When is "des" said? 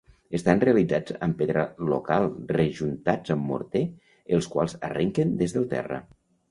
5.45-5.59